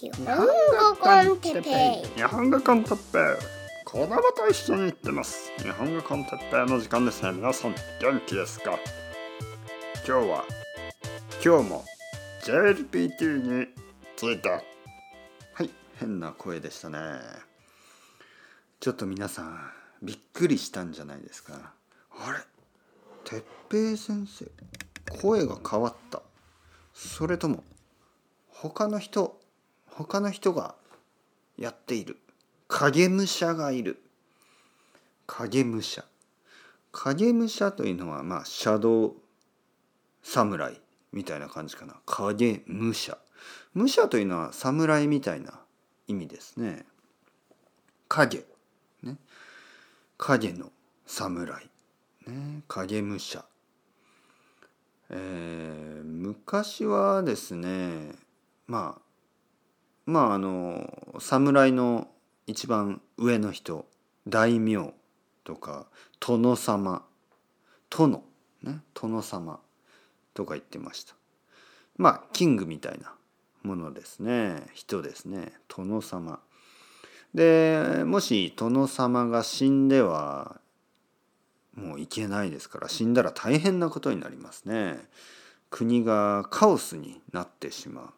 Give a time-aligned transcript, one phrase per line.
[0.00, 0.32] 日本語
[1.00, 1.70] コンテッペ
[2.06, 2.18] イ。
[2.18, 3.84] 日本語コンテッペイ。
[3.84, 5.50] 子供と一緒に行ってます。
[5.58, 7.32] 日本語コンテッペイの時間ですね。
[7.32, 8.78] 皆さん元気ですか？
[10.06, 10.44] 今日は
[11.44, 11.84] 今日も
[12.44, 13.66] JLPT に
[14.14, 14.48] ついて。
[14.48, 14.60] は
[15.64, 16.98] い変な声でしたね。
[18.78, 19.58] ちょっと皆さん
[20.00, 21.72] びっくりしたんじゃないですか？
[22.12, 22.38] あれ？
[23.24, 24.48] 哲平先生？
[25.20, 26.22] 声が変わった。
[26.94, 27.64] それとも
[28.46, 29.37] 他の人
[30.04, 30.76] 他の人が
[31.58, 32.18] やっている。
[32.68, 34.00] 影武者がいる。
[35.26, 36.04] 影武者。
[36.92, 39.12] 影武者というのはまあシャドウ
[40.22, 40.80] 侍
[41.12, 41.96] みたいな感じかな。
[42.06, 43.18] 影武者。
[43.74, 45.58] 武者というのは侍みたいな
[46.06, 46.86] 意味ですね。
[48.06, 48.44] 影。
[49.02, 49.16] ね。
[50.16, 50.70] 影の
[51.06, 51.68] 侍。
[52.28, 52.62] ね。
[52.68, 53.44] 影武者。
[55.10, 58.12] えー、昔はですね
[58.66, 59.07] まあ
[60.08, 62.08] まああの侍の
[62.46, 63.84] 一番上の人
[64.26, 64.94] 大名
[65.44, 65.86] とか
[66.18, 67.04] 殿様
[67.90, 68.24] 殿
[68.62, 69.60] ね殿様
[70.32, 71.14] とか言ってました。
[71.98, 73.12] まあキングみたいな
[73.62, 74.62] ものですね。
[74.72, 75.52] 人ですね。
[75.68, 76.40] 殿様。
[77.34, 80.58] でもし殿様が死んでは
[81.74, 85.06] もういけないですから死んだら大変なことになりますね。
[85.68, 88.17] 国がカオスになってしまう。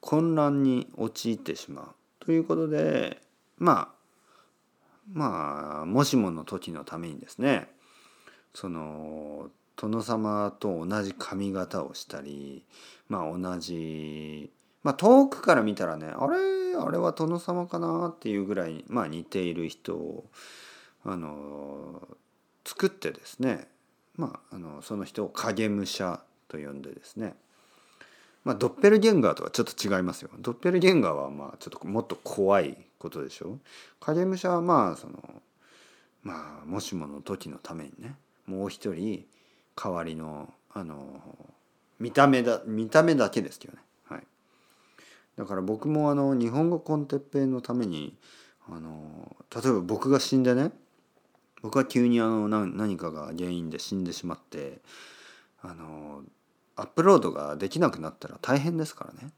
[0.00, 3.20] 混乱に陥ってしまうということで
[3.58, 3.98] まあ
[5.12, 7.68] まあもしもの時のためにですね
[8.54, 12.64] その殿様と同じ髪型をしたり
[13.08, 14.50] まあ同じ
[14.82, 20.24] まあ遠くから見たらねあれあれは殿様かなっていうぐらいまあ似ている人を
[21.04, 22.06] あの
[22.64, 23.68] 作ってですね
[24.16, 27.34] まああのその人を影武者と呼んでですね
[28.44, 30.30] まあ、ドッペルゲンガーとはちょっと違いますよ。
[30.38, 33.58] ドッペルゲンガーはまあちょっともっと怖いことでしょ。
[34.00, 35.42] 影武者はまあその
[36.22, 38.14] まあもしもの時のためにね
[38.46, 39.26] もう一人
[39.76, 41.20] 代わりのあの
[41.98, 43.82] 見た目だ見た目だけですけどね。
[44.08, 44.22] はい。
[45.36, 48.16] だから僕もあの日本語コンテッペのために
[48.70, 50.72] あの例えば僕が死んでね
[51.62, 54.78] 僕は急にあの何かが原因で死んでしまって
[55.62, 56.22] あの
[56.78, 59.32] アップロードができなくなったら大変ですからね、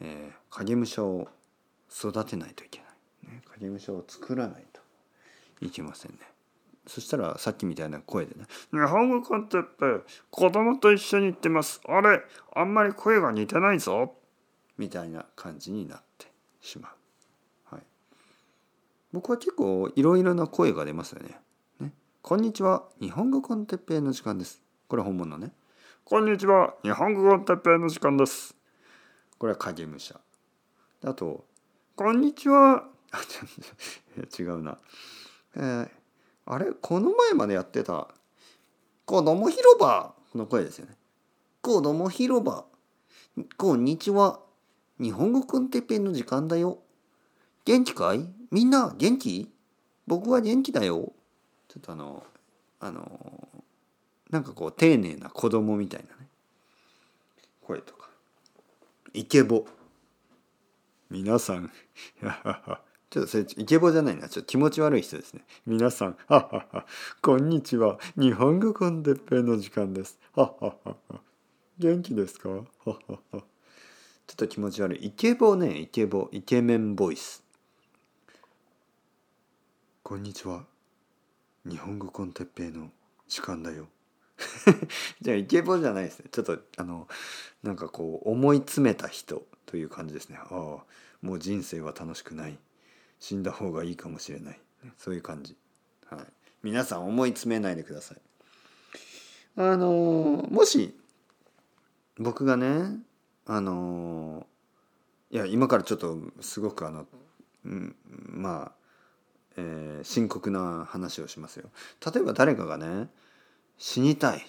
[0.00, 1.28] えー、影武者を
[1.92, 2.84] 育てないといけな
[3.30, 4.80] い、ね、影武者を作らないと
[5.60, 6.18] いけませんね。
[6.86, 11.80] そしたらさっきみたいな声でね「日本語コンテッペ子供と一緒に行ってます。
[11.84, 12.22] あれ
[12.54, 14.14] あんまり声が似てないぞ」
[14.78, 16.30] みたいな感じになって
[16.60, 16.88] しま
[17.70, 17.82] う、はい、
[19.12, 21.40] 僕は結構いろいろな声が出ますよね。
[21.80, 21.92] ね。
[22.22, 22.84] こんにちは。
[23.00, 24.62] 日本語コンテッペの時間です。
[24.86, 25.52] これ本物ね。
[26.10, 26.72] こんにちは。
[26.82, 28.56] 日本語コンテッペイの時間です。
[29.36, 30.18] これは影武者。
[31.04, 31.44] あと、
[31.94, 32.84] こんにちは。
[34.40, 34.78] 違うな。
[35.54, 35.88] えー、
[36.46, 36.72] あれ？
[36.80, 38.08] この前までやってた、
[39.04, 40.96] 子供広場の声ですよね。
[41.60, 42.64] 子供広場。
[43.58, 44.40] こんにちは。
[44.98, 46.78] 日本語コンテッペイの時間だよ。
[47.66, 48.26] 元気かい？
[48.50, 49.52] みんな元気？
[50.06, 51.12] 僕は元気だよ。
[51.68, 52.24] ちょっとあの、
[52.80, 53.46] あの、
[54.30, 56.28] なんかこう丁寧な子供みたいなね
[57.62, 58.08] 声とか。
[59.12, 59.66] イケボ。
[61.10, 61.70] 皆さん。
[63.10, 64.28] ちょっとそれイケボじゃないな。
[64.28, 65.44] ちょっと気持ち悪い人ですね。
[65.66, 66.16] 皆さん。
[67.20, 67.98] こんにちは。
[68.16, 70.18] 日本語コンテッペの時間です。
[71.78, 72.48] 元気ですか？
[72.48, 75.06] ちょっと気持ち悪い。
[75.06, 75.78] イケボね。
[75.78, 76.28] イケボ。
[76.32, 77.42] イケメンボイス。
[80.02, 80.64] こんにちは。
[81.66, 82.90] 日本語コンテッペの
[83.26, 83.88] 時間だよ。
[85.20, 86.26] じゃあイケボじゃないですね。
[86.30, 87.08] ちょっとあの
[87.62, 90.38] なんかこう思い詰めた人という感じですね。
[90.38, 90.84] ああ
[91.22, 92.58] もう人生は楽しくない。
[93.20, 94.60] 死んだ方がいいかもしれない、
[94.96, 95.56] そういう感じ、
[96.06, 96.20] はい、
[96.62, 98.18] 皆さん思い詰めないでください。
[99.56, 100.96] あのもし
[102.16, 103.00] 僕がね
[103.46, 104.46] あの
[105.30, 107.06] いや今からちょっとすごくあの、
[107.64, 108.72] うん、まあ、
[109.56, 111.70] えー、深刻な話をしますよ。
[112.14, 113.08] 例えば誰かがね
[113.78, 114.44] 死にたい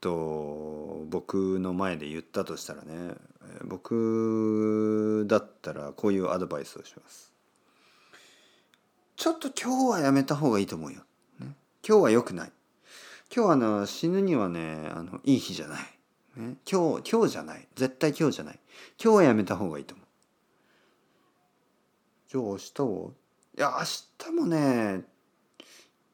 [0.00, 3.14] と僕の前で言ったとしたらね
[3.64, 7.32] 僕だったらこういうアドバイスをします。
[9.16, 11.00] ちょっと今日はやめた方がいいと思うよ。
[11.40, 11.54] ね、
[11.86, 12.52] 今日は良くない。
[13.34, 15.78] 今日はあの死ぬにはねあのいい日じゃない。
[16.36, 18.60] ね、今日今日じゃない絶対今日じゃない
[19.02, 20.06] 今日はやめた方がいいと思う。
[22.28, 23.10] じゃあ明日は
[23.56, 25.04] いや明日もね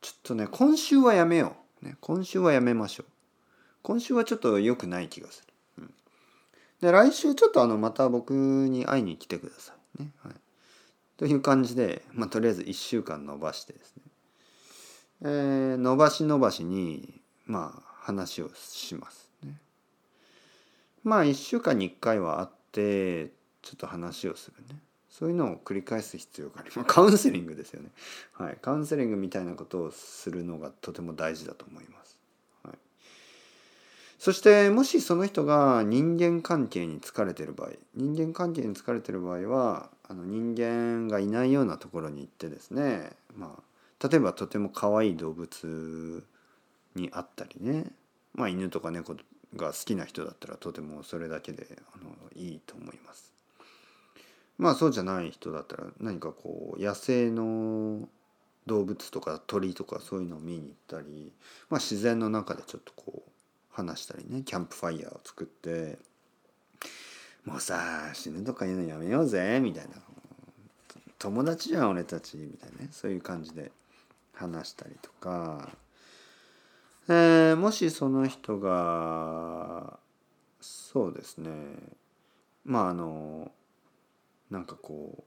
[0.00, 1.57] ちょっとね今週はやめよう。
[1.82, 3.06] ね、今週はやめましょう
[3.82, 5.42] 今週はちょっと良くない気がす
[5.76, 5.94] る、うん、
[6.80, 10.10] で来週ちょっとあのまた僕に会いに来てくださいね。
[10.22, 10.34] はい、
[11.16, 14.02] という感じで、まあ、とりあえず1週間伸ばしてですね、
[15.22, 19.58] えー、伸ばし伸ばしにまあ話をしますね。
[21.04, 23.32] まあ1週間に1回は会って
[23.62, 24.80] ちょっと話をするね。
[25.18, 26.84] そういうのを繰り返す必要があります。
[26.84, 27.88] カウンセリングですよね。
[28.34, 28.58] はい。
[28.62, 32.16] カウンセリングみたいなことをするのがとても大事だと思います。
[32.62, 32.74] はい、
[34.20, 46.24] そしてもしその人が人間関係に疲れてる場合人間関係に疲れてる場合はあの人間がいないようなところに行ってですねまあ例えばとても可愛い動物
[46.94, 47.86] に会ったりね
[48.34, 49.16] まあ犬とか猫
[49.56, 53.37] が好きな人だったらとてもそれだけであのいいと思います。
[54.58, 58.08] まあそうじゃない人だったら何かこう野生の
[58.66, 61.32] 動物とか鳥とかそういうのを見に行ったり、
[61.70, 63.30] まあ、自然の中でちょっとこう
[63.70, 65.98] 話したりねキャンプファイヤーを作って
[67.44, 69.90] もうさ死ぬとか言うのやめようぜみたいな。
[71.18, 73.72] 友達じゃん俺たちみたいなねそういう感じで
[74.34, 75.68] 話したりとか、
[77.08, 79.98] えー、もしその人が
[80.60, 81.50] そうですね。
[82.64, 83.50] まああの
[84.50, 85.24] なんかこ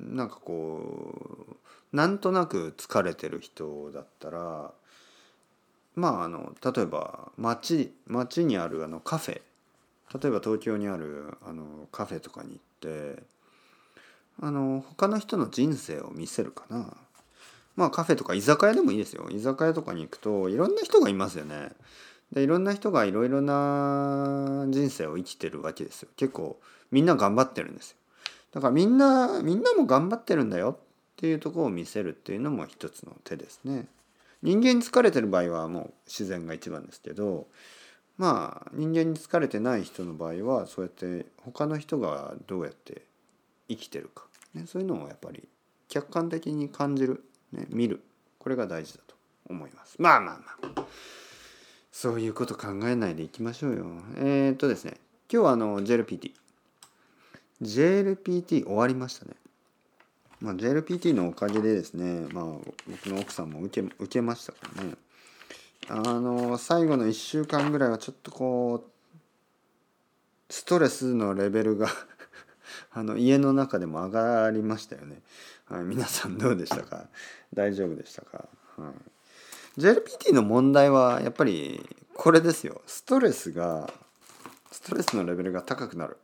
[0.00, 1.46] うなんかこ
[1.92, 4.72] うなんとなく疲れてる人だったら
[5.94, 9.40] まああの例えば町町にあるあのカフェ。
[10.12, 13.22] 例えば東京にあるあのカフェとかに行って
[14.42, 16.96] あの他の人の人生を見せるかな。
[17.76, 19.28] まあカフェとか居酒屋でもいいですよ。
[19.30, 21.70] 居酒屋とかに行くといろんな人がいますよね。
[22.32, 26.08] でいろんな人がいろいろな人生を生きてるわけですよ。
[26.16, 26.60] 結構
[26.90, 27.96] みんな頑張ってるんですよ。
[28.52, 30.84] だからみんなみんなも頑張ってるんだよっ
[31.16, 33.86] ていうとこを見せるっていうのも一つの手ですね。
[34.42, 37.46] 人間に疲れてる場合はもう自然が一番ですけど
[38.16, 43.02] まあ人間に疲れてない人の場合はそうやって他の人がどうやって
[43.68, 44.24] 生きてるか、
[44.54, 45.46] ね、そういうのをやっぱり
[45.88, 48.02] 客観的に感じる、ね、見る。
[48.38, 49.14] これが大事だと
[49.48, 49.96] 思います。
[49.98, 50.86] まあまあまあ。
[52.00, 53.84] そういうこと考えないでいきましょうよ。
[54.16, 54.94] えー、っとですね。
[55.30, 56.32] 今日はあの JLPT
[57.60, 59.32] JLPT 終わりましたね。
[60.40, 62.44] まあ、JLPT のおかげでですね、まあ、
[62.88, 64.94] 僕の奥さんも受け受けましたからね。
[65.90, 71.88] あの最後の1週間ぐらいはちょっとこうストレスのレベルが
[72.92, 75.20] あの家の中でも上がりましたよね、
[75.66, 77.10] はい、皆さんどうでしたか？
[77.52, 78.48] 大丈夫でしたか、
[78.78, 79.19] はい、
[79.78, 81.84] JLPT の問題はやっぱり
[82.14, 82.82] これですよ。
[82.86, 83.90] ストレスが
[84.70, 86.16] ストレスのレベルが高くなる。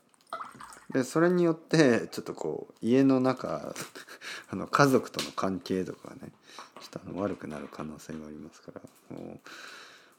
[0.92, 3.74] でそれによってちょっとこう家の中
[4.50, 6.32] あの家族との関係とかね
[6.80, 8.80] ちょっとあの悪くなる可能性がありますから。
[9.10, 9.40] も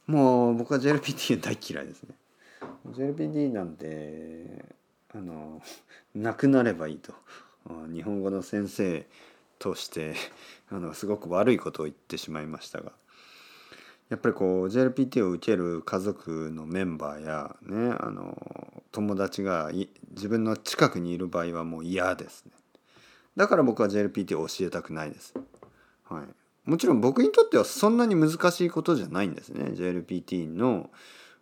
[0.07, 2.15] うもう僕は JLPT 大嫌いですね。
[2.87, 4.75] JLPT なんて
[5.13, 5.61] あの
[6.15, 7.13] なくなればいいと。
[7.91, 9.05] 日本語の先生
[9.59, 10.15] として
[10.69, 12.93] あのすごく悪いことを言ってしまいましたが。
[14.09, 18.37] やっぱりこう JLPT を受ける家族のメンバーやねあの
[18.91, 19.69] 友達が
[20.11, 22.51] 自分の近くにいる場合はもう嫌ですね。
[23.35, 25.35] だから僕は JLPT を教えたくないです、
[26.05, 29.71] はい、もちろん僕にとってはそんなに難しいことじゃないんですね。
[29.73, 30.89] JLPT の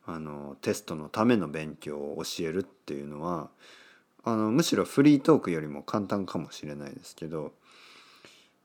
[0.07, 3.49] あのテストのための勉強を教えるっていうのは
[4.23, 7.53] あのむしろフリートークよりも簡単かもしれないですけど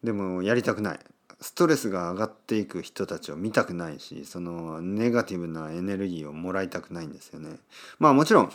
[0.03, 1.01] でもやりたくない。
[1.41, 7.57] ストレスが上がっていく人たちを見たくないしそのネガティブなエネルギーをもらいたくないんですよね。
[7.99, 8.53] まあもちろん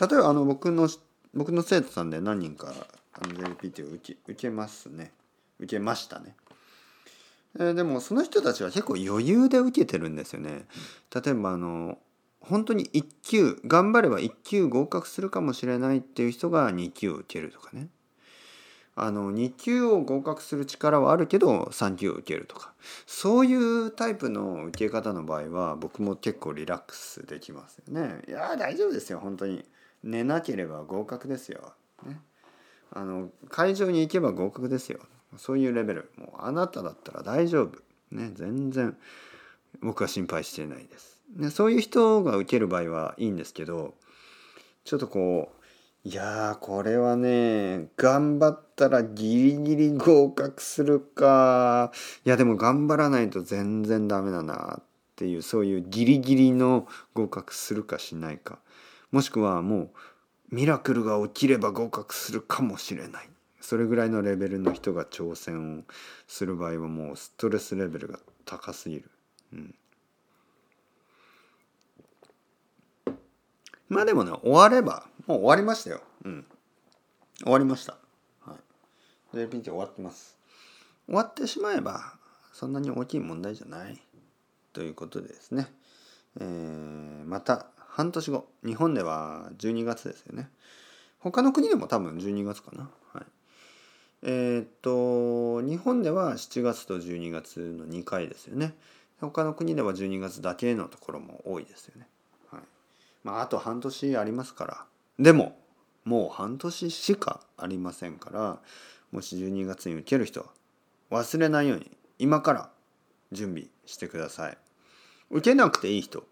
[0.00, 0.88] 例えばあの僕の
[1.32, 2.74] 僕の生徒さんで何人か
[3.14, 5.12] あの JLPT を受け受けますね
[5.58, 6.36] 受けましたね。
[7.58, 10.66] え、でもその人たちは結構余裕で受けてるんですよね。
[11.14, 11.98] 例えばあの
[12.40, 17.88] 本当に1級頑張れば1級合格するかもしれないっていう人が2級を受けるとかね。
[18.96, 22.74] あの2級を合格する力はあるけど3級を受けるとか
[23.06, 28.22] そういうタイプの受け方の場合は僕も結構リラックスできますよね。
[28.28, 29.64] いや大丈夫ですよ本当に
[30.04, 31.72] 寝なければ合格ですよ。
[32.06, 32.20] ね、
[32.92, 35.00] あの会場に行けば合格ですよ。
[35.36, 37.78] そういうレベルもうあなただったら大丈夫。
[38.12, 38.96] ね全然
[39.80, 41.20] 僕は心配してないです。
[41.36, 43.94] ね、そういう人が受ける場合はいいんですけど
[44.84, 45.63] ちょっとこう
[46.06, 51.92] いやこれはね頑張ったらギリギリ合格するか。
[52.26, 54.84] いやでも頑張らないと全然ダメだなっ
[55.16, 58.58] ていうそういうギリギリの合格するかしないか。
[59.12, 59.90] もしくはもう
[60.50, 63.28] ミラクルが起きれば合格するかもしれない。
[63.62, 65.82] それぐらいのレベルの人が挑戦を
[66.28, 69.10] する場合はもうストレスレベルが高すぎる。
[69.54, 69.74] うん。
[73.88, 76.00] まあでもね終わればもう終わりましたよ。
[76.24, 76.46] うん。
[77.42, 77.96] 終わりました。
[78.44, 78.56] は
[79.32, 79.36] い。
[79.36, 80.36] JLPT 終わってます。
[81.06, 82.14] 終わってしまえば
[82.52, 83.98] そんなに大きい問題じゃない。
[84.72, 85.68] ということでですね、
[86.40, 88.46] えー、また半年後。
[88.64, 90.50] 日本では12月ですよね。
[91.20, 92.90] 他の国でも多分12月かな。
[93.12, 93.24] はい。
[94.22, 98.74] えー、っと日本では7月と12月の2回ですよね。
[99.20, 102.06] 他の国では12月だけのところも多いですよね。
[102.50, 102.60] はい。
[103.22, 104.84] まああと半年ありますから。
[105.18, 105.56] でも
[106.04, 108.58] もう半年しかありませんから
[109.12, 112.70] もし12月に受ける人は忘れないように今から
[113.32, 114.58] 準備してください。
[115.30, 116.24] 受けなくていい人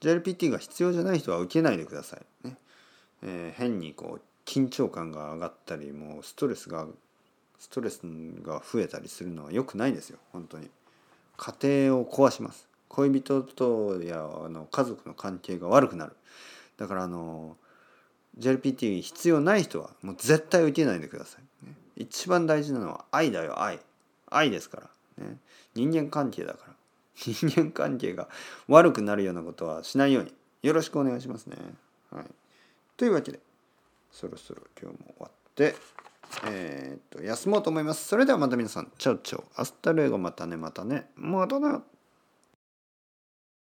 [0.00, 2.48] JLPT が必要じゃない人は受けないでください。
[2.48, 2.56] ね、
[3.22, 6.86] えー、変にこう緊張感が上がったりもうストレスが
[7.58, 8.00] ストレス
[8.42, 10.18] が増えたりするのは良くないですよ。
[10.32, 10.68] 本当に。
[11.36, 11.54] 家
[11.86, 12.68] 庭を壊します。
[12.88, 16.16] 恋人とやあの家族の関係が悪くなる。
[16.76, 17.56] だからあの
[18.38, 23.80] JLPT 必要ない人はもう絶対受けないでください、一番大事なのは愛だよ愛。
[24.30, 24.82] 愛ですか
[25.18, 25.36] ら、ね、
[25.74, 26.72] 人間関係だから。
[27.14, 28.28] 人間関係が
[28.68, 30.34] 悪くなるようなことはしないように。
[30.62, 31.56] よろしくお願いしますね。
[32.10, 32.26] はい、
[32.96, 33.40] というわけで
[34.10, 35.74] そろそろ今日も終わって
[36.46, 38.08] えー、っと休もうと思います。
[38.08, 41.10] それではまた皆さん ciao ciao hasta luego またねまたね。
[41.16, 41.66] またね。
[41.66, 41.84] またね